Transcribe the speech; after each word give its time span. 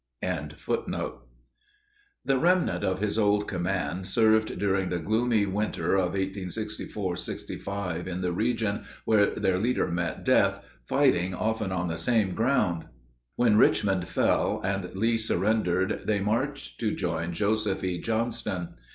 ]The 0.23 1.19
remnant 2.39 2.83
of 2.83 2.99
his 3.01 3.19
old 3.19 3.47
command 3.47 4.07
served 4.07 4.57
during 4.57 4.89
the 4.89 4.97
gloomy 4.97 5.45
winter 5.45 5.93
of 5.93 6.13
1864 6.13 7.15
65 7.17 8.07
in 8.07 8.21
the 8.21 8.31
region 8.33 8.83
where 9.05 9.27
their 9.27 9.59
leader 9.59 9.87
met 9.91 10.25
death, 10.25 10.59
fighting 10.87 11.35
often 11.35 11.71
on 11.71 11.87
the 11.87 11.99
same 11.99 12.33
ground. 12.33 12.85
When 13.35 13.57
Richmond 13.57 14.07
fell, 14.07 14.59
and 14.63 14.91
Lee 14.95 15.19
surrendered, 15.19 16.01
they 16.05 16.19
marched 16.19 16.79
to 16.79 16.95
join 16.95 17.31
Joseph 17.33 17.83
E. 17.83 18.01
Johnston. 18.01 18.69